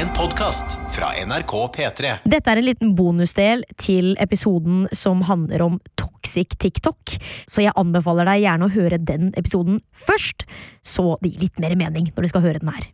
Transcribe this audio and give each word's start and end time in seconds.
En 0.00 0.08
podkast 0.16 0.78
fra 0.94 1.10
NRK 1.26 1.52
P3. 1.76 2.12
Dette 2.24 2.48
er 2.48 2.56
en 2.56 2.64
liten 2.64 2.92
bonusdel 2.96 3.66
til 3.76 4.14
episoden 4.22 4.86
som 4.96 5.20
handler 5.28 5.60
om 5.66 5.76
toxic 6.00 6.56
TikTok. 6.56 7.18
Så 7.44 7.66
jeg 7.66 7.76
anbefaler 7.76 8.30
deg 8.30 8.46
gjerne 8.46 8.70
å 8.70 8.72
høre 8.72 8.96
den 8.96 9.28
episoden 9.36 9.82
først, 9.92 10.46
så 10.80 11.18
det 11.20 11.34
gir 11.34 11.44
litt 11.50 11.60
mer 11.60 11.76
mening 11.76 12.08
når 12.14 12.24
du 12.24 12.32
skal 12.32 12.46
høre 12.46 12.64
den 12.64 12.72
her. 12.72 12.88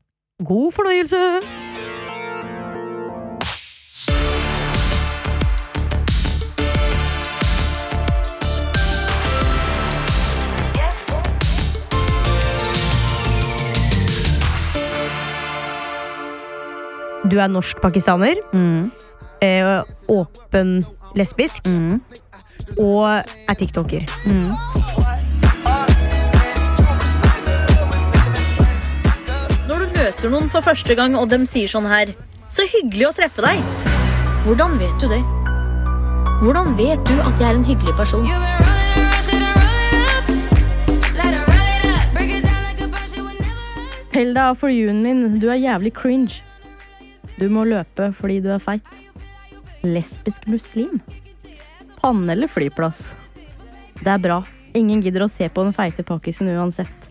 God 0.51 0.75
fornøyelse! 0.75 1.23
Du 17.31 17.39
er 17.41 17.49
norsk-pakistaner. 17.49 18.37
eh, 19.43 19.83
åpen 20.09 20.85
lesbisk. 21.15 21.67
Og 22.79 23.07
er 23.49 23.55
tiktoker. 23.55 24.07
Når 29.67 29.83
du 29.83 29.87
møter 29.99 30.31
noen 30.31 30.49
for 30.53 30.65
første 30.65 30.95
gang, 30.99 31.17
og 31.19 31.29
de 31.33 31.41
sier 31.51 31.71
sånn 31.71 31.89
her 31.91 32.13
Så 32.53 32.67
hyggelig 32.71 33.09
å 33.09 33.15
treffe 33.17 33.43
deg. 33.43 33.63
Hvordan 34.47 34.77
vet 34.79 34.95
du 35.03 35.09
det? 35.11 35.23
Hvordan 36.45 36.77
vet 36.79 37.03
du 37.09 37.17
at 37.19 37.41
jeg 37.41 37.49
er 37.49 37.57
en 37.59 37.65
hyggelig 37.67 37.97
person? 37.99 38.27
Pell 44.15 44.31
deg 44.33 44.43
av 44.43 44.57
for 44.57 44.73
you-en 44.73 45.03
min. 45.05 45.25
Du 45.43 45.51
er 45.53 45.59
jævlig 45.61 45.93
cringe. 45.97 46.46
Du 47.37 47.49
må 47.53 47.67
løpe 47.69 48.11
fordi 48.17 48.41
du 48.45 48.51
er 48.55 48.63
feit. 48.63 48.99
Lesbisk 49.85 50.47
muslim. 50.49 51.01
Panne 52.01 52.33
eller 52.33 52.49
flyplass? 52.51 53.15
Det 54.01 54.13
er 54.13 54.23
bra. 54.23 54.41
Ingen 54.77 55.03
gidder 55.05 55.25
å 55.25 55.31
se 55.33 55.49
på 55.49 55.65
den 55.65 55.77
feite 55.77 56.05
pakkisen 56.07 56.49
uansett. 56.53 57.11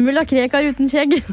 Mulla 0.00 0.24
Krekar 0.24 0.64
uten 0.64 0.88
skjegg. 0.88 1.18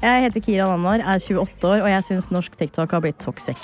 Jeg 0.00 0.22
heter 0.24 0.40
Kira 0.40 0.64
Nannar, 0.70 1.02
er 1.04 1.20
28 1.20 1.66
år, 1.68 1.82
og 1.84 1.90
jeg 1.90 2.04
syns 2.06 2.30
norsk 2.32 2.54
TikTok 2.56 2.94
har 2.96 3.02
blitt 3.04 3.18
toxic. 3.20 3.60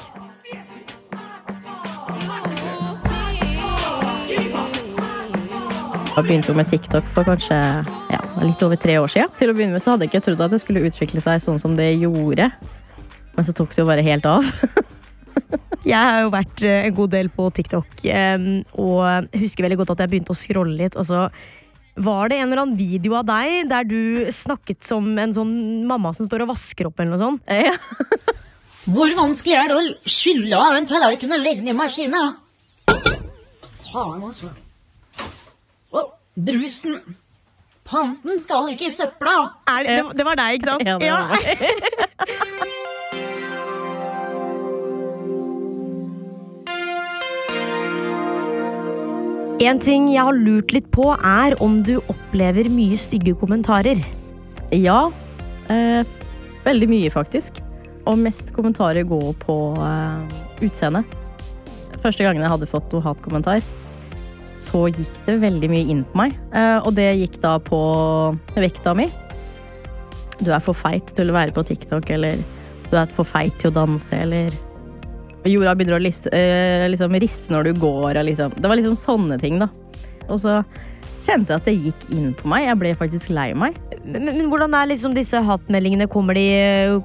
Jeg 6.16 6.24
begynte 6.24 6.48
jo 6.48 6.56
med 6.56 6.70
TikTok 6.70 7.08
for 7.12 7.28
kanskje 7.28 7.56
ja, 8.08 8.18
litt 8.40 8.62
over 8.64 8.78
tre 8.80 8.94
år 8.96 9.10
siden. 9.12 9.32
Til 9.36 9.50
å 9.52 9.54
begynne 9.56 9.76
med 9.76 9.82
så 9.84 9.92
hadde 9.92 10.06
jeg 10.06 10.14
ikke 10.14 10.22
trodd 10.30 10.46
at 10.46 10.54
det 10.54 10.62
skulle 10.62 10.86
utvikle 10.88 11.20
seg 11.20 11.42
sånn 11.44 11.60
som 11.60 11.74
det 11.76 11.90
gjorde. 12.00 12.46
Men 13.36 13.44
så 13.44 13.52
tok 13.52 13.74
det 13.74 13.82
jo 13.82 13.88
bare 13.90 14.04
helt 14.06 14.24
av. 14.30 14.48
Jeg 15.86 16.00
har 16.00 16.24
jo 16.24 16.32
vært 16.32 16.64
eh, 16.66 16.88
en 16.88 16.96
god 16.96 17.12
del 17.12 17.28
på 17.30 17.44
TikTok, 17.54 18.00
og 18.82 19.36
husker 19.38 19.66
veldig 19.66 19.76
godt 19.78 19.92
at 19.94 20.00
jeg 20.02 20.10
begynte 20.10 20.34
å 20.34 20.38
scrolle 20.38 20.74
litt, 20.80 20.96
og 20.98 21.06
så 21.06 21.20
var 22.02 22.32
det 22.32 22.40
en 22.40 22.48
eller 22.48 22.62
annen 22.64 22.80
video 22.80 23.14
av 23.20 23.28
deg 23.28 23.68
der 23.70 23.86
du 23.86 24.26
snakket 24.34 24.82
som 24.88 25.06
en 25.22 25.36
sånn 25.36 25.54
mamma 25.86 26.10
som 26.16 26.26
står 26.26 26.42
og 26.42 26.50
vasker 26.56 26.90
opp, 26.90 26.98
eller 26.98 27.14
noe 27.14 27.22
sånt. 27.22 27.46
Ja. 27.46 27.76
Hvor 28.96 29.14
vanskelig 29.20 29.60
er 29.60 29.70
det 29.70 29.78
å 29.78 30.10
skylle 30.10 30.58
av 30.58 30.80
en 30.80 30.90
tallerken 30.90 31.38
og 31.38 31.44
legge 31.44 31.62
den 31.62 31.70
i 31.70 31.78
maskina? 31.78 32.24
Faen, 33.92 34.26
altså. 34.26 34.50
Brusen 36.36 36.98
Panten 37.86 38.40
skal 38.42 38.66
ikke 38.74 38.90
i 38.90 38.92
søpla! 38.92 39.36
Er 39.70 39.86
det, 39.86 39.92
det, 39.96 40.18
det 40.18 40.24
var 40.26 40.36
deg, 40.36 40.58
ikke 40.58 40.68
sant? 40.68 40.82
Ja, 40.88 40.98
det 41.00 41.10
var 41.14 41.28
meg. 41.32 41.44
En 49.66 49.78
ting 49.80 50.10
jeg 50.12 50.20
har 50.20 50.36
lurt 50.36 50.70
litt 50.76 50.90
på, 50.92 51.06
er 51.16 51.56
om 51.64 51.78
du 51.82 51.96
opplever 52.12 52.68
mye 52.70 52.98
stygge 53.00 53.32
kommentarer. 53.40 53.96
Ja, 54.70 55.08
eh, 55.72 56.04
veldig 56.66 56.88
mye 56.92 57.10
faktisk. 57.10 57.62
Og 58.06 58.20
mest 58.20 58.52
kommentarer 58.54 59.08
går 59.08 59.32
på 59.40 59.56
eh, 59.80 60.36
utseendet. 60.68 61.08
Første 62.04 62.22
gangen 62.22 62.44
jeg 62.44 62.52
hadde 62.52 62.68
fått 62.68 62.92
noe 62.92 63.02
hatkommentar, 63.08 63.64
så 64.60 64.86
gikk 64.88 65.20
det 65.26 65.38
veldig 65.42 65.70
mye 65.70 65.88
inn 65.92 66.02
på 66.08 66.20
meg. 66.22 66.36
Eh, 66.56 66.78
og 66.80 66.94
det 66.96 67.08
gikk 67.20 67.40
da 67.42 67.56
på 67.62 67.80
vekta 68.56 68.94
mi. 68.96 69.08
Du 70.40 70.50
er 70.52 70.62
for 70.64 70.76
feit 70.76 71.12
til 71.16 71.32
å 71.32 71.36
være 71.36 71.54
på 71.56 71.64
TikTok, 71.66 72.10
eller 72.16 72.40
du 72.90 72.96
er 72.98 73.12
for 73.12 73.28
feit 73.28 73.56
til 73.60 73.72
å 73.72 73.76
danse, 73.76 74.16
eller 74.16 74.52
Jorda 75.46 75.76
begynner 75.76 76.00
å 76.00 76.02
liste, 76.02 76.30
eh, 76.34 76.88
liksom 76.90 77.14
riste 77.22 77.52
når 77.54 77.68
du 77.68 77.80
går. 77.80 78.18
Og 78.18 78.24
liksom. 78.26 78.54
Det 78.56 78.68
var 78.68 78.78
liksom 78.80 78.98
sånne 78.98 79.38
ting, 79.40 79.60
da. 79.62 79.68
Og 80.28 80.40
så 80.42 80.58
kjente 81.24 81.56
at 81.56 81.66
det 81.68 81.76
gikk 81.76 82.06
inn 82.14 82.32
på 82.36 82.48
meg. 82.50 82.66
Jeg 82.66 82.78
ble 82.80 82.92
faktisk 82.98 83.30
lei 83.34 83.50
meg. 83.56 83.76
Men, 84.04 84.26
men, 84.26 84.32
men 84.38 84.50
hvordan 84.52 84.74
er 84.78 84.90
liksom 84.90 85.14
disse 85.16 85.40
hatmeldingene? 85.42 86.08
Kommer 86.12 86.38
de, 86.38 86.46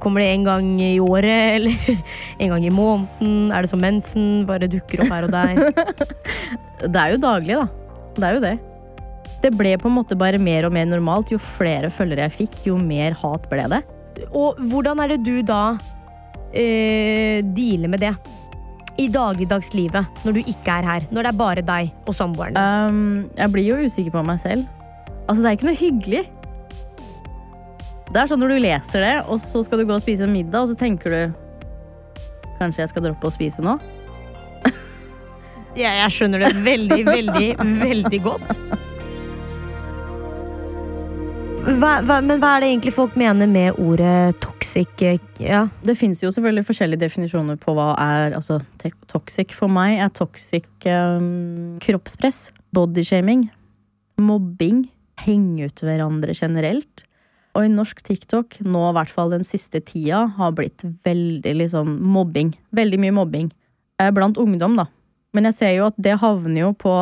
kommer 0.03 0.23
de 0.23 0.31
en 0.31 0.47
gang 0.47 0.71
i 0.83 0.95
året, 1.01 1.55
eller 1.57 2.01
en 2.39 2.55
gang 2.55 2.65
i 2.67 2.73
måneden? 2.73 3.51
Er 3.53 3.63
det 3.63 3.71
som 3.73 3.81
mensen? 3.83 4.43
Bare 4.49 4.69
dukker 4.71 5.05
opp 5.05 5.13
her 5.13 5.29
og 5.29 5.35
der? 5.35 5.63
Det 6.81 6.97
er 6.97 7.11
jo 7.13 7.21
daglig, 7.21 7.59
da. 7.59 7.67
Det 8.17 8.25
er 8.25 8.35
jo 8.35 8.41
det. 8.41 8.55
Det 9.41 9.51
ble 9.53 9.75
på 9.77 9.89
en 9.89 9.93
måte 9.99 10.17
bare 10.17 10.39
mer 10.41 10.65
og 10.65 10.73
mer 10.73 10.87
normalt. 10.89 11.29
Jo 11.33 11.37
flere 11.41 11.91
følgere 11.93 12.25
jeg 12.25 12.37
fikk, 12.39 12.59
jo 12.71 12.77
mer 12.81 13.13
hat 13.21 13.45
ble 13.51 13.67
det. 13.69 13.81
Og 14.33 14.57
hvordan 14.71 15.01
er 15.01 15.13
det 15.13 15.21
du 15.25 15.45
da 15.45 15.63
øh, 15.77 17.37
dealer 17.53 17.93
med 17.93 18.01
det? 18.01 18.15
I 18.99 19.07
dagligdagslivet, 19.11 20.21
når 20.25 20.35
du 20.35 20.41
ikke 20.43 20.75
er 20.81 20.87
her. 20.87 21.07
Når 21.11 21.23
det 21.23 21.31
er 21.31 21.39
bare 21.39 21.63
deg 21.65 21.93
og 22.05 22.15
samboeren. 22.15 22.57
Um, 22.59 23.29
jeg 23.37 23.53
blir 23.53 23.69
jo 23.69 23.79
usikker 23.87 24.13
på 24.13 24.23
meg 24.27 24.41
selv. 24.41 24.67
Altså, 25.27 25.41
det 25.41 25.49
er 25.49 25.57
ikke 25.57 25.69
noe 25.69 25.79
hyggelig. 25.79 26.23
Det 28.11 28.19
er 28.19 28.27
sånn 28.27 28.41
når 28.43 28.51
du 28.51 28.59
leser 28.65 29.05
det, 29.05 29.15
og 29.31 29.39
så 29.39 29.61
skal 29.63 29.79
du 29.79 29.87
gå 29.87 29.95
og 29.95 30.03
spise 30.03 30.27
en 30.27 30.35
middag, 30.35 30.65
og 30.65 30.71
så 30.71 30.75
tenker 30.75 31.15
du 31.15 31.21
Kanskje 32.59 32.83
jeg 32.83 32.91
skal 32.91 33.05
droppe 33.07 33.29
å 33.29 33.33
spise 33.33 33.63
nå? 33.65 33.77
Ja, 35.79 35.93
jeg 36.01 36.11
skjønner 36.13 36.43
det 36.43 36.49
veldig, 36.65 37.03
veldig, 37.07 37.47
veldig 37.79 38.19
godt. 38.25 38.49
Hva, 41.61 41.93
hva, 42.03 42.17
men 42.25 42.41
hva 42.41 42.57
er 42.57 42.63
det 42.63 42.71
egentlig 42.73 42.91
folk 42.95 43.15
mener 43.17 43.47
med 43.47 43.79
ordet 43.79 44.35
toxic? 44.71 45.21
Ja. 45.39 45.65
Det 45.83 45.95
fins 45.99 46.21
jo 46.23 46.31
selvfølgelig 46.31 46.65
forskjellige 46.67 47.03
definisjoner 47.03 47.59
på 47.59 47.73
hva 47.75 47.91
er 47.99 48.35
altså, 48.37 48.59
toxic. 49.11 49.53
For 49.55 49.71
meg 49.71 49.99
er 49.99 50.11
toxic 50.15 50.67
um, 50.87 51.77
kroppspress, 51.83 52.51
bodyshaming, 52.75 53.49
mobbing, 54.21 54.85
henge 55.25 55.67
ut 55.67 55.83
hverandre 55.85 56.35
generelt. 56.37 57.05
Og 57.51 57.67
i 57.67 57.71
norsk 57.71 57.99
TikTok, 58.07 58.61
nå 58.63 58.83
i 58.89 58.95
hvert 58.95 59.11
fall 59.11 59.33
den 59.33 59.43
siste 59.43 59.81
tida, 59.83 60.23
har 60.37 60.53
blitt 60.55 60.85
veldig 61.03 61.55
liksom 61.65 61.97
mobbing. 62.13 62.53
Veldig 62.71 62.99
mye 63.03 63.15
mobbing. 63.17 63.51
Eh, 63.99 64.11
Blant 64.15 64.39
ungdom, 64.39 64.77
da. 64.79 64.87
Men 65.35 65.49
jeg 65.49 65.57
ser 65.57 65.75
jo 65.75 65.89
at 65.89 65.99
det 65.99 66.15
havner 66.21 66.63
jo 66.63 66.71
på 66.79 66.95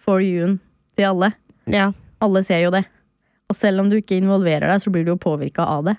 for 0.00 0.24
you-en 0.24 0.58
til 0.96 1.12
alle. 1.12 1.32
ja. 1.68 1.92
Alle 2.24 2.40
ser 2.40 2.62
jo 2.62 2.70
det. 2.72 2.86
Og 3.52 3.56
selv 3.58 3.82
om 3.82 3.90
du 3.90 3.98
ikke 3.98 4.16
involverer 4.16 4.70
deg, 4.70 4.80
så 4.80 4.88
blir 4.90 5.04
du 5.04 5.10
jo 5.12 5.18
påvirka 5.20 5.66
av 5.68 5.82
det. 5.84 5.94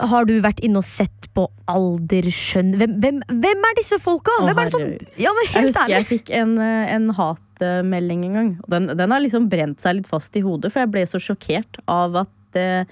Har 0.00 0.26
du 0.28 0.34
vært 0.44 0.62
inne 0.64 0.80
og 0.80 0.86
sett 0.86 1.28
på 1.36 1.46
alder, 1.70 2.26
skjønn 2.32 2.74
hvem, 2.80 2.96
hvem, 3.00 3.20
hvem 3.42 3.66
er 3.68 3.76
disse 3.78 3.98
folka? 4.02 4.34
Å, 4.40 4.48
er 4.52 4.70
som. 4.72 4.84
Ja, 5.20 5.32
men 5.36 5.48
Jeg 5.48 5.68
husker 5.68 5.84
ærlig. 5.84 5.94
jeg 5.94 6.08
fikk 6.10 6.32
en, 6.36 6.54
eh, 6.60 6.92
en 6.92 7.08
hatmelding 7.16 8.26
en 8.28 8.38
gang. 8.38 8.50
Den, 8.72 8.90
den 8.98 9.14
har 9.14 9.22
liksom 9.24 9.48
brent 9.52 9.82
seg 9.82 9.98
litt 9.98 10.10
fast 10.12 10.36
i 10.36 10.44
hodet, 10.44 10.72
for 10.72 10.84
jeg 10.84 10.92
ble 10.92 11.04
så 11.08 11.20
sjokkert 11.22 11.80
av 11.90 12.22
at 12.24 12.60
uh, 12.60 12.84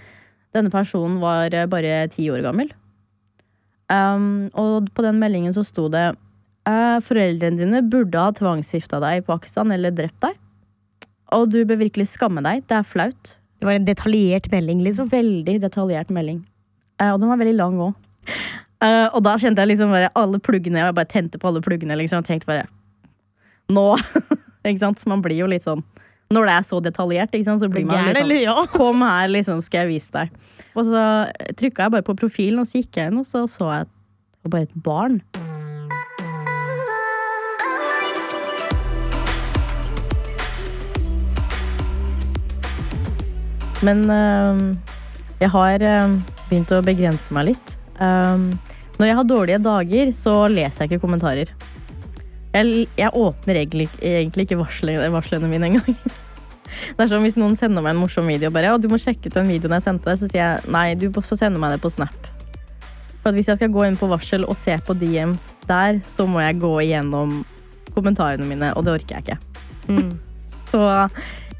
denne 0.56 0.72
personen 0.72 1.21
var 1.22 1.52
eh, 1.56 1.69
bare 1.70 2.02
ti 2.12 2.29
år 2.32 2.44
gammel. 2.47 2.73
Um, 3.91 4.49
og 4.55 4.88
på 4.94 5.05
den 5.05 5.19
meldingen 5.20 5.55
så 5.56 5.64
sto 5.67 5.88
det 5.91 6.12
Foreldrene 6.70 7.56
dine 7.58 7.81
burde 7.82 8.20
ha 8.20 8.31
tvangsgifta 8.37 9.00
deg 9.02 9.23
i 9.23 9.23
Pakistan 9.26 9.73
eller 9.75 9.91
drept 9.97 10.20
deg. 10.23 10.37
Og 11.35 11.49
du 11.50 11.64
bør 11.67 11.81
virkelig 11.81 12.11
skamme 12.12 12.44
deg. 12.44 12.62
Det 12.69 12.76
er 12.76 12.87
flaut. 12.87 13.32
Det 13.58 13.67
var 13.67 13.79
en 13.79 13.88
detaljert 13.88 14.47
melding, 14.52 14.85
liksom. 14.85 15.08
Veldig 15.11 15.56
detaljert 15.64 16.12
melding. 16.14 16.44
Eh, 17.00 17.11
og 17.11 17.20
den 17.20 17.31
var 17.32 17.41
veldig 17.41 17.56
lang 17.56 17.81
òg. 17.81 17.94
og 19.14 19.20
da 19.25 19.35
kjente 19.37 19.61
jeg 19.61 19.75
liksom 19.75 19.91
bare 19.93 20.08
alle 20.17 20.38
pluggene 20.41 20.81
og 20.81 20.87
Jeg 20.87 20.94
bare 20.97 21.08
tente 21.11 21.38
på 21.38 21.49
alle 21.49 21.61
pluggene. 21.61 21.97
Liksom, 22.00 22.23
og 22.23 22.29
tenkte 22.29 22.49
bare 22.49 22.69
Nå! 23.73 23.97
ikke 24.69 24.81
sant? 24.81 25.06
Man 25.08 25.23
blir 25.25 25.37
jo 25.41 25.49
litt 25.50 25.67
sånn 25.67 25.82
Når 26.32 26.47
det 26.47 26.55
er 26.55 26.67
så 26.67 26.81
detaljert, 26.85 27.35
ikke 27.35 27.49
sant, 27.49 27.61
så 27.62 27.69
blir 27.69 27.87
man 27.88 28.08
litt 28.08 28.20
sånn? 28.20 28.35
Ja. 28.38 28.56
Kom 28.73 29.05
her, 29.05 29.29
liksom, 29.32 29.61
skal 29.67 29.85
jeg 29.85 29.97
vise 29.97 30.14
deg. 30.14 30.35
Og 30.79 30.87
så 30.87 31.05
trykka 31.58 31.88
jeg 31.88 31.97
bare 31.97 32.06
på 32.06 32.14
profilen, 32.20 32.62
og 32.62 32.69
så 32.70 32.85
gikk 32.85 33.00
jeg 33.00 33.11
inn, 33.11 33.19
og 33.20 33.26
så 33.26 33.47
så 33.50 33.73
jeg 33.73 33.88
at 33.88 33.91
det 33.91 34.47
var 34.47 34.52
bare 34.55 34.69
et 34.69 34.76
barn. 34.85 35.20
Men 43.82 44.11
øh, 44.11 44.76
jeg 45.41 45.50
har 45.50 45.73
øh, 45.73 46.20
begynt 46.50 46.75
å 46.75 46.82
begrense 46.85 47.35
meg 47.35 47.52
litt. 47.52 47.76
Um, 48.00 48.50
når 49.00 49.08
jeg 49.08 49.19
har 49.19 49.29
dårlige 49.29 49.61
dager, 49.64 50.11
så 50.17 50.35
leser 50.52 50.85
jeg 50.85 50.91
ikke 50.91 51.05
kommentarer. 51.06 51.52
Jeg, 52.52 52.88
jeg 52.99 53.12
åpner 53.14 53.61
egentlig, 53.61 53.87
egentlig 54.02 54.49
ikke 54.49 54.58
varslene, 54.61 55.06
varslene 55.14 55.49
mine 55.50 55.70
engang. 55.70 55.94
Det 56.70 57.02
er 57.02 57.08
som 57.11 57.25
Hvis 57.25 57.38
noen 57.41 57.56
sender 57.58 57.82
meg 57.82 57.97
en 57.97 58.02
morsom 58.02 58.29
video 58.31 58.50
og 58.50 58.55
bare, 58.55 58.70
ja, 58.70 58.79
du 58.79 58.87
må 58.91 58.99
sjekke 59.00 59.26
ut 59.26 59.35
den 59.35 59.49
videoen 59.50 59.75
jeg 59.79 59.87
sendte 59.88 60.11
deg, 60.11 60.20
så 60.20 60.29
sier 60.31 60.43
jeg 60.43 60.70
nei, 60.70 60.85
du 60.94 61.08
får 61.11 61.41
sende 61.41 61.58
meg 61.62 61.75
det 61.75 61.81
på 61.82 61.91
Snap. 61.91 62.29
For 63.20 63.32
at 63.32 63.37
Hvis 63.37 63.50
jeg 63.50 63.58
skal 63.58 63.73
gå 63.75 63.87
inn 63.88 63.99
på 63.99 64.08
varsel 64.11 64.47
og 64.47 64.58
se 64.58 64.76
på 64.87 64.94
DMs 65.00 65.52
der, 65.69 65.99
så 66.06 66.29
må 66.31 66.43
jeg 66.44 66.61
gå 66.62 66.70
igjennom 66.85 67.41
kommentarene 67.94 68.47
mine, 68.47 68.70
og 68.79 68.87
det 68.87 69.00
orker 69.00 69.19
jeg 69.19 69.26
ikke. 69.26 69.41
Så 70.70 70.85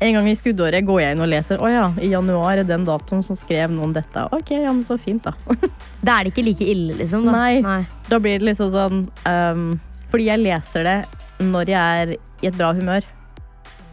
en 0.01 0.15
gang 0.17 0.29
i 0.31 0.37
skuddåret 0.37 0.85
går 0.89 1.01
jeg 1.03 1.15
inn 1.15 1.21
og 1.21 1.29
leser 1.29 1.61
Å 1.61 1.69
ja, 1.69 1.87
i 2.01 2.09
januar 2.09 2.63
er 2.63 2.65
den 2.69 2.87
datoen 2.89 3.21
som 3.27 3.37
skrev 3.37 3.73
noen 3.75 3.93
dette. 3.93 4.23
Ok, 4.33 4.55
ja, 4.57 4.73
men 4.73 4.85
så 4.89 4.97
fint, 5.01 5.27
da. 5.27 5.35
Da 6.07 6.17
er 6.17 6.25
det 6.25 6.33
ikke 6.33 6.47
like 6.47 6.65
ille, 6.73 6.97
liksom. 6.97 7.27
Da. 7.29 7.35
Nei. 7.37 7.83
Da 8.09 8.21
blir 8.23 8.41
det 8.41 8.49
liksom 8.49 8.71
sånn 8.73 9.03
um, 9.29 9.67
Fordi 10.09 10.31
jeg 10.31 10.41
leser 10.41 10.87
det 10.89 10.99
når 11.45 11.73
jeg 11.73 12.05
er 12.05 12.15
i 12.17 12.49
et 12.49 12.57
bra 12.57 12.71
humør. 12.77 13.05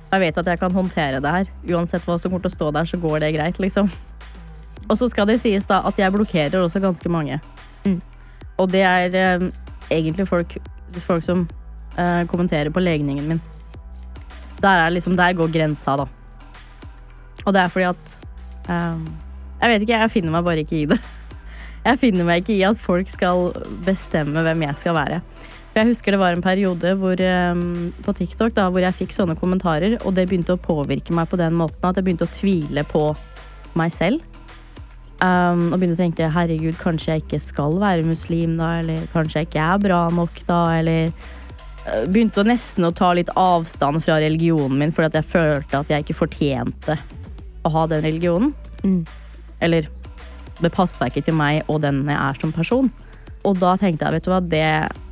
Jeg 0.08 0.24
vet 0.24 0.40
at 0.40 0.48
jeg 0.52 0.60
kan 0.60 0.76
håndtere 0.76 1.20
det 1.24 1.32
her. 1.32 1.52
Uansett 1.76 2.08
hva 2.08 2.16
som 2.20 2.32
kommer 2.32 2.44
til 2.48 2.54
å 2.54 2.56
stå 2.56 2.72
der, 2.76 2.88
så 2.88 3.00
går 3.00 3.22
det 3.24 3.34
greit, 3.36 3.60
liksom. 3.64 3.88
Og 4.88 4.96
så 5.00 5.08
skal 5.12 5.28
det 5.28 5.38
sies 5.44 5.68
da 5.68 5.82
at 5.88 6.00
jeg 6.00 6.12
blokkerer 6.16 6.60
også 6.60 6.82
ganske 6.84 7.12
mange. 7.12 7.40
Mm. 7.84 8.00
Og 8.60 8.72
det 8.72 8.84
er 8.88 9.40
um, 9.40 9.50
egentlig 9.92 10.28
folk, 10.28 10.58
folk 11.04 11.24
som 11.24 11.46
uh, 12.00 12.24
kommenterer 12.32 12.72
på 12.72 12.84
legningen 12.84 13.32
min. 13.32 13.44
Der, 14.62 14.86
er 14.86 14.94
liksom, 14.94 15.18
der 15.18 15.36
går 15.38 15.52
grensa, 15.54 15.98
da. 16.00 16.08
Og 17.46 17.54
det 17.56 17.62
er 17.62 17.72
fordi 17.72 17.86
at 17.88 18.16
um, 18.70 19.06
Jeg 19.62 19.70
vet 19.72 19.86
ikke, 19.86 20.00
jeg 20.02 20.12
finner 20.12 20.34
meg 20.34 20.46
bare 20.46 20.64
ikke 20.66 20.82
i 20.82 20.88
det. 20.90 20.98
Jeg 21.88 22.00
finner 22.02 22.28
meg 22.28 22.42
ikke 22.42 22.58
i 22.58 22.66
at 22.68 22.80
folk 22.82 23.08
skal 23.08 23.54
bestemme 23.86 24.42
hvem 24.44 24.66
jeg 24.66 24.76
skal 24.82 24.96
være. 24.98 25.22
For 25.78 25.80
jeg 25.80 25.88
husker 25.94 26.12
det 26.12 26.20
var 26.20 26.36
en 26.36 26.42
periode 26.44 26.90
hvor, 27.00 27.22
um, 27.54 27.94
på 28.04 28.14
TikTok 28.18 28.52
da, 28.58 28.66
hvor 28.74 28.84
jeg 28.84 28.98
fikk 28.98 29.14
sånne 29.16 29.38
kommentarer, 29.40 29.96
og 30.02 30.18
det 30.18 30.26
begynte 30.28 30.58
å 30.58 30.60
påvirke 30.60 31.16
meg 31.16 31.30
på 31.32 31.40
den 31.40 31.56
måten 31.56 31.88
at 31.88 31.96
jeg 31.96 32.04
begynte 32.04 32.28
å 32.28 32.34
tvile 32.34 32.84
på 32.92 33.04
meg 33.80 33.94
selv. 33.94 34.26
Um, 35.22 35.70
og 35.70 35.78
begynte 35.78 35.96
å 35.96 36.02
tenke 36.02 36.28
herregud, 36.34 36.76
kanskje 36.82 37.14
jeg 37.14 37.24
ikke 37.24 37.40
skal 37.46 37.80
være 37.80 38.04
muslim 38.10 38.58
da, 38.60 38.74
eller 38.82 39.08
kanskje 39.14 39.46
jeg 39.46 39.52
ikke 39.52 39.70
er 39.70 39.86
bra 39.86 40.02
nok 40.18 40.44
da, 40.50 40.60
eller 40.82 41.14
Begynte 42.12 42.42
å 42.44 42.48
nesten 42.48 42.84
å 42.88 42.92
ta 42.96 43.14
litt 43.16 43.30
avstand 43.40 44.02
fra 44.04 44.18
religionen 44.20 44.76
min 44.80 44.92
fordi 44.92 45.08
at 45.12 45.20
jeg 45.22 45.30
følte 45.32 45.80
at 45.80 45.92
jeg 45.94 46.04
ikke 46.04 46.18
fortjente 46.18 46.98
å 47.64 47.72
ha 47.72 47.86
den 47.88 48.04
religionen. 48.04 48.54
Mm. 48.84 49.02
Eller 49.64 49.88
det 50.60 50.72
passa 50.74 51.08
ikke 51.08 51.24
til 51.28 51.38
meg 51.38 51.64
og 51.72 51.82
den 51.86 52.02
jeg 52.08 52.18
er 52.18 52.40
som 52.42 52.52
person. 52.56 52.92
Og 53.48 53.56
da 53.62 53.76
tenkte 53.80 54.04
jeg, 54.04 54.18
vet 54.18 54.26
du 54.26 54.32
hva, 54.34 54.42
det, 54.44 54.66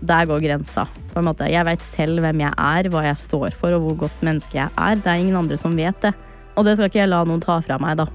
der 0.04 0.28
går 0.28 0.42
grensa. 0.44 0.88
På 1.14 1.22
en 1.22 1.30
måte. 1.30 1.48
Jeg 1.48 1.64
veit 1.68 1.84
selv 1.86 2.20
hvem 2.26 2.42
jeg 2.44 2.52
er, 2.52 2.90
hva 2.92 3.06
jeg 3.06 3.22
står 3.22 3.56
for 3.56 3.76
og 3.78 3.86
hvor 3.86 4.00
godt 4.06 4.24
menneske 4.26 4.58
jeg 4.58 4.68
er. 4.68 4.98
Det 5.00 5.12
er 5.12 5.22
ingen 5.22 5.38
andre 5.40 5.60
som 5.62 5.76
vet 5.78 6.02
det. 6.04 6.12
Og 6.56 6.68
det 6.68 6.76
skal 6.76 6.90
ikke 6.92 7.04
jeg 7.04 7.12
la 7.14 7.22
noen 7.28 7.44
ta 7.44 7.62
fra 7.64 7.78
meg, 7.80 8.02
da. 8.02 8.10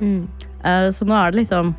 Mm. 0.00 0.22
Uh, 0.64 0.88
Så 0.94 1.04
nå 1.08 1.16
er 1.18 1.32
det 1.34 1.42
liksom 1.42 1.74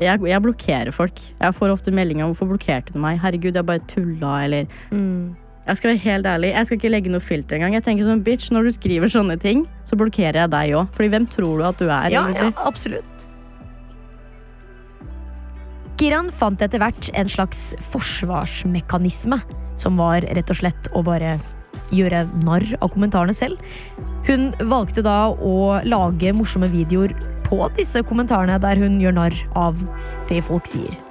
jeg, 0.00 0.18
jeg 0.26 0.42
blokkerer 0.42 0.90
folk. 0.94 1.20
Jeg 1.38 1.54
får 1.54 1.70
ofte 1.76 1.92
meldinger 1.94 2.24
om 2.26 2.32
hvorfor 2.32 2.54
blokkerte 2.54 2.94
du 2.96 2.98
meg. 3.02 3.20
Herregud, 3.22 3.54
jeg 3.54 3.68
bare 3.68 3.84
tulla, 3.90 4.38
eller 4.46 4.66
Mm. 4.90 5.34
Jeg 5.64 5.80
skal 5.80 5.90
være 5.94 6.02
helt 6.02 6.26
ærlig, 6.28 6.50
jeg 6.52 6.66
skal 6.68 6.76
ikke 6.78 6.92
legge 6.92 7.12
noe 7.12 7.24
filter 7.24 7.56
engang. 7.56 7.72
Jeg 7.78 7.86
tenker 7.86 8.04
sånn, 8.04 8.22
bitch, 8.24 8.50
Når 8.52 8.68
du 8.68 8.74
skriver 8.76 9.08
sånne 9.08 9.38
ting, 9.40 9.64
så 9.88 9.96
blokkerer 9.96 10.42
jeg 10.42 10.52
deg 10.52 10.76
òg. 10.76 10.90
Fordi 10.92 11.08
hvem 11.14 11.26
tror 11.32 11.58
du 11.58 11.64
at 11.64 11.80
du 11.80 11.88
er? 11.88 12.12
Ja, 12.12 12.26
ja, 12.36 12.50
absolutt. 12.68 13.08
Kiran 15.96 16.28
fant 16.34 16.60
etter 16.60 16.82
hvert 16.82 17.08
en 17.14 17.30
slags 17.30 17.72
forsvarsmekanisme, 17.92 19.38
som 19.80 19.96
var 19.96 20.26
rett 20.26 20.50
og 20.52 20.58
slett 20.58 20.90
å 20.92 21.04
bare 21.06 21.38
gjøre 21.94 22.24
narr 22.44 22.66
av 22.82 22.90
kommentarene 22.92 23.34
selv. 23.36 23.62
Hun 24.28 24.50
valgte 24.68 25.04
da 25.06 25.30
å 25.32 25.80
lage 25.86 26.34
morsomme 26.36 26.68
videoer 26.72 27.14
på 27.46 27.60
disse 27.78 28.02
kommentarene 28.04 28.58
der 28.60 28.80
hun 28.80 29.00
gjør 29.00 29.16
narr 29.16 29.40
av 29.56 29.80
det 30.28 30.42
folk 30.44 30.68
sier. 30.68 31.03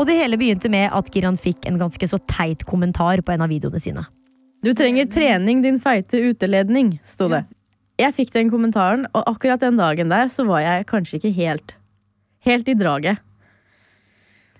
Og 0.00 0.06
det 0.08 0.16
hele 0.16 0.38
begynte 0.40 0.70
med 0.72 0.88
at 0.96 1.08
Kiran 1.12 1.36
fikk 1.36 1.66
en 1.68 1.76
ganske 1.80 2.06
så 2.08 2.16
teit 2.30 2.64
kommentar 2.64 3.20
på 3.20 3.34
en 3.34 3.44
av 3.44 3.50
videoene 3.52 3.80
sine. 3.82 4.06
Du 4.64 4.72
trenger 4.76 5.08
trening, 5.12 5.60
din 5.60 5.76
feite 5.80 6.16
uteledning, 6.24 6.94
sto 7.04 7.28
det. 7.28 7.42
Jeg 8.00 8.16
fikk 8.16 8.32
den 8.32 8.48
kommentaren, 8.52 9.04
og 9.12 9.28
akkurat 9.28 9.60
den 9.60 9.76
dagen 9.76 10.08
der 10.12 10.30
så 10.32 10.46
var 10.48 10.64
jeg 10.64 10.88
kanskje 10.88 11.18
ikke 11.18 11.34
helt, 11.36 11.74
helt 12.48 12.72
i 12.72 12.76
draget. 12.80 13.20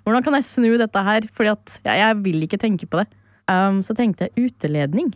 Hvordan 0.04 0.24
kan 0.26 0.36
jeg 0.36 0.48
snu 0.48 0.74
dette 0.80 1.06
her? 1.08 1.24
Fordi 1.32 1.54
at 1.54 1.80
jeg, 1.88 1.96
jeg 2.02 2.20
vil 2.24 2.44
ikke 2.44 2.60
tenke 2.60 2.88
på 2.88 3.00
det. 3.00 3.08
Um, 3.48 3.80
så 3.84 3.96
tenkte 3.96 4.28
jeg 4.28 4.50
uteledning. 4.50 5.08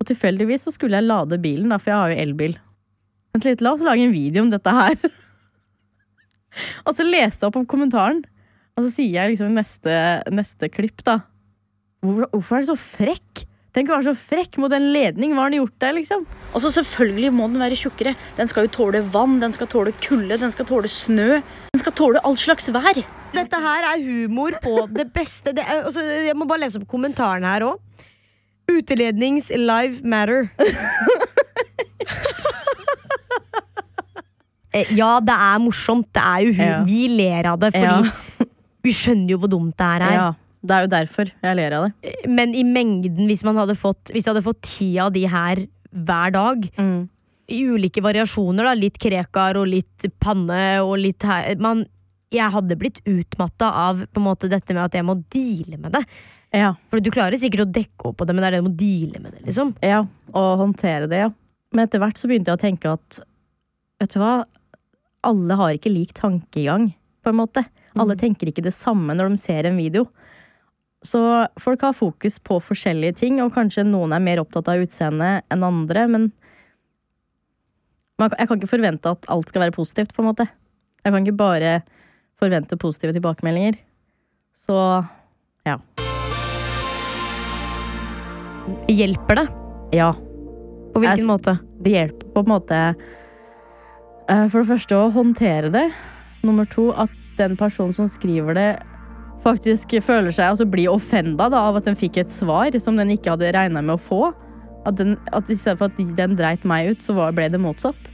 Og 0.00 0.08
tilfeldigvis 0.08 0.64
så 0.68 0.72
skulle 0.72 0.96
jeg 0.96 1.08
lade 1.08 1.40
bilen, 1.40 1.68
da, 1.72 1.80
for 1.80 1.92
jeg 1.92 2.00
har 2.00 2.12
jo 2.12 2.22
elbil. 2.24 2.56
Vent 3.36 3.48
litt, 3.48 3.64
la 3.64 3.76
oss 3.76 3.84
lage 3.84 4.08
en 4.08 4.16
video 4.16 4.44
om 4.46 4.52
dette 4.52 4.72
her. 4.72 4.96
og 6.86 6.96
så 6.96 7.04
leste 7.04 7.44
jeg 7.44 7.52
opp 7.52 7.60
om 7.60 7.68
kommentaren, 7.68 8.24
og 8.76 8.84
så 8.86 8.90
sier 8.92 9.18
jeg 9.18 9.32
liksom 9.34 9.52
i 9.52 9.56
neste, 9.60 9.96
neste 10.32 10.68
klipp, 10.72 11.02
da. 11.06 11.20
Hvor, 12.02 12.24
hvorfor 12.32 12.58
er 12.58 12.64
du 12.64 12.70
så 12.72 12.78
frekk? 12.80 13.44
Tenk 13.72 13.88
å 13.88 13.94
være 13.96 14.10
så 14.10 14.16
frekk 14.18 14.58
mot 14.60 14.72
en 14.76 14.90
ledning. 14.92 15.32
Hva 15.32 15.46
har 15.46 15.52
den 15.52 15.62
gjort 15.62 15.76
der, 15.80 15.94
liksom? 15.96 16.26
Og 16.52 16.60
så 16.60 16.68
selvfølgelig 16.74 17.30
må 17.32 17.46
den 17.48 17.62
være 17.62 17.78
tjukkere. 17.78 18.12
Den 18.36 18.50
skal 18.50 18.66
jo 18.66 18.72
tåle 18.74 19.00
vann, 19.14 19.38
den 19.40 19.54
skal 19.56 19.70
tåle 19.72 19.94
kulde, 20.04 20.36
den 20.40 20.52
skal 20.52 20.68
tåle 20.68 20.90
snø. 20.92 21.38
Den 21.72 21.80
skal 21.80 21.94
tåle 21.96 22.20
all 22.28 22.36
slags 22.40 22.68
vær. 22.74 23.00
Dette 23.32 23.60
her 23.64 23.86
er 23.94 24.02
humor 24.04 24.58
på 24.60 24.74
det 24.92 25.06
beste. 25.14 25.54
Det 25.56 25.64
er, 25.64 25.86
altså, 25.86 26.04
jeg 26.04 26.36
må 26.36 26.44
bare 26.50 26.66
lese 26.66 26.82
opp 26.82 26.88
kommentaren 26.90 27.48
her 27.48 27.64
òg. 27.70 27.80
Utelednings 28.72 29.48
live 29.56 30.04
matter. 30.04 30.48
Eh, 34.72 34.88
ja, 34.96 35.18
det 35.20 35.34
er 35.36 35.58
morsomt. 35.60 36.06
Det 36.16 36.22
er 36.24 36.44
jo 36.46 36.52
hu 36.56 36.62
Ja. 36.64 36.76
Vi 36.88 37.00
ler 37.12 37.44
av 37.50 37.58
det, 37.60 37.74
fordi 37.74 38.08
vi 38.82 38.90
skjønner 38.96 39.30
jo 39.34 39.38
hvor 39.42 39.50
dumt 39.52 39.76
det 39.78 39.86
er 39.86 40.04
her. 40.06 40.14
Ja, 40.16 40.28
det 40.62 40.74
er 40.76 40.84
jo 40.86 40.90
derfor 40.92 41.30
jeg 41.42 41.56
ler 41.58 41.76
av 41.78 41.86
det. 41.88 42.12
Men 42.28 42.54
i 42.54 42.62
mengden, 42.66 43.26
hvis 43.30 43.44
man 43.46 43.56
hadde 43.58 43.74
fått 43.78 44.10
Hvis 44.14 44.26
jeg 44.26 44.32
hadde 44.34 44.44
fått 44.46 44.60
ti 44.66 44.90
av 45.02 45.12
de 45.14 45.24
her 45.30 45.64
hver 45.92 46.32
dag, 46.32 46.68
Mm. 46.78 47.08
i 47.52 47.58
ulike 47.68 48.00
variasjoner, 48.00 48.64
da, 48.64 48.72
litt 48.78 48.96
krekar 48.98 49.56
og 49.60 49.66
litt 49.68 50.06
panne 50.22 50.80
og 50.82 50.94
litt 50.98 51.22
her 51.22 51.56
man, 51.60 51.84
Jeg 52.32 52.50
hadde 52.50 52.78
blitt 52.80 53.02
utmatta 53.04 53.68
av 53.76 54.06
på 54.08 54.16
en 54.22 54.24
måte 54.24 54.48
dette 54.48 54.72
med 54.72 54.84
at 54.86 54.94
jeg 54.96 55.04
må 55.04 55.18
deale 55.28 55.76
med 55.78 55.92
det. 55.92 56.04
Ja, 56.54 56.74
For 56.90 57.00
du 57.00 57.10
klarer 57.10 57.36
sikkert 57.36 57.66
å 57.66 57.72
dekke 57.72 58.08
opp 58.08 58.16
på 58.18 58.26
det, 58.26 58.34
men 58.34 58.40
det 58.42 58.48
er 58.48 58.56
det 58.56 58.62
du 58.64 58.68
må 58.70 58.76
deale 58.76 59.20
med 59.20 59.32
det. 59.36 59.42
liksom 59.46 59.74
ja, 59.82 60.00
og 60.32 60.58
håndtere 60.62 61.08
det, 61.08 61.18
ja. 61.26 61.30
Men 61.74 61.86
etter 61.86 62.00
hvert 62.00 62.16
så 62.16 62.28
begynte 62.28 62.52
jeg 62.52 62.58
å 62.58 62.62
tenke 62.64 62.92
at 62.92 63.20
vet 64.00 64.12
du 64.14 64.18
hva, 64.20 64.44
alle 65.24 65.56
har 65.56 65.72
ikke 65.76 65.92
lik 65.92 66.12
tankegang, 66.16 66.94
på 67.22 67.30
en 67.30 67.36
måte. 67.38 67.64
Alle 67.98 68.16
tenker 68.16 68.48
ikke 68.48 68.62
det 68.64 68.72
samme 68.74 69.14
når 69.16 69.28
de 69.34 69.36
ser 69.40 69.66
en 69.68 69.76
video. 69.76 70.06
Så 71.04 71.18
folk 71.60 71.80
har 71.82 71.92
fokus 71.98 72.38
på 72.38 72.60
forskjellige 72.62 73.16
ting, 73.24 73.40
og 73.42 73.52
kanskje 73.56 73.82
noen 73.84 74.12
er 74.14 74.22
mer 74.22 74.38
opptatt 74.40 74.68
av 74.70 74.80
utseendet 74.84 75.42
enn 75.50 75.64
andre, 75.66 76.06
men 76.08 76.28
jeg 78.22 78.46
kan 78.46 78.60
ikke 78.60 78.70
forvente 78.70 79.10
at 79.10 79.26
alt 79.34 79.48
skal 79.50 79.64
være 79.64 79.74
positivt, 79.74 80.12
på 80.14 80.22
en 80.22 80.28
måte. 80.30 80.46
Jeg 81.02 81.10
kan 81.12 81.24
ikke 81.26 81.36
bare 81.40 81.72
forvente 82.38 82.78
positive 82.78 83.12
tilbakemeldinger. 83.16 83.80
Så 84.54 84.76
ja. 85.66 85.74
Hjelper 88.92 89.40
det? 89.40 89.46
Ja. 89.98 90.12
På 90.92 91.00
hvilken 91.02 91.18
Jeg- 91.18 91.26
måte? 91.26 91.58
det 91.82 91.92
hjelper 91.92 92.32
på 92.32 92.40
en 92.40 92.46
måte 92.52 92.94
eh, 94.28 94.48
For 94.48 94.62
det 94.62 94.68
første 94.68 94.92
å 94.94 95.10
håndtere 95.12 95.70
det. 95.72 95.92
Nummer 96.44 96.64
to 96.66 96.90
at 96.92 97.10
den 97.38 97.56
personen 97.58 97.94
som 97.96 98.08
skriver 98.10 98.56
det, 98.58 98.70
faktisk 99.42 99.96
føler 100.04 100.34
seg 100.34 100.52
altså 100.52 100.66
blir 100.68 100.92
offenda 100.92 101.48
da, 101.50 101.66
av 101.68 101.80
at 101.80 101.88
den 101.88 101.98
fikk 101.98 102.20
et 102.22 102.32
svar 102.32 102.74
som 102.82 102.98
den 102.98 103.12
ikke 103.14 103.34
hadde 103.34 103.52
regna 103.54 103.82
med 103.82 103.96
å 103.96 104.00
få. 104.00 104.22
At, 104.86 104.96
den, 104.98 105.14
at 105.30 105.50
I 105.50 105.56
stedet 105.58 105.78
for 105.78 105.90
at 105.90 106.16
den 106.18 106.36
dreit 106.38 106.66
meg 106.66 106.94
ut, 106.94 107.04
så 107.04 107.14
ble 107.14 107.48
det 107.52 107.60
motsatt. 107.62 108.10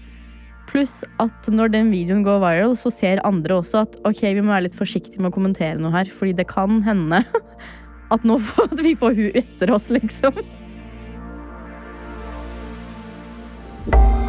Pluss 0.68 1.00
at 1.22 1.48
når 1.48 1.72
den 1.72 1.92
videoen 1.92 2.24
går 2.26 2.42
viral, 2.42 2.74
så 2.76 2.92
ser 2.92 3.22
andre 3.24 3.56
også 3.62 3.84
at 3.86 3.96
ok, 4.08 4.20
vi 4.36 4.42
må 4.42 4.52
være 4.52 4.66
litt 4.66 4.76
forsiktige 4.76 5.22
med 5.22 5.32
å 5.32 5.36
kommentere 5.38 5.80
noe 5.80 5.94
her, 5.94 6.10
fordi 6.12 6.34
det 6.36 6.48
kan 6.50 6.82
hende 6.84 7.22
at, 8.14 8.26
nå, 8.28 8.36
at 8.66 8.82
vi 8.84 8.92
får 8.98 9.16
hun 9.16 9.38
etter 9.40 9.72
oss, 9.72 9.88
liksom. 9.92 10.42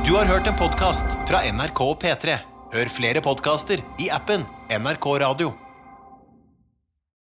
Du 0.08 0.16
har 0.16 0.26
hørt 0.32 0.48
en 0.50 0.56
podkast 0.58 1.20
fra 1.30 1.44
NRK 1.46 1.84
og 1.86 2.00
P3. 2.02 2.40
Hør 2.74 2.94
flere 2.94 3.22
podkaster 3.26 3.84
i 4.02 4.08
appen 4.14 4.48
NRK 4.70 5.18
Radio. 5.18 5.69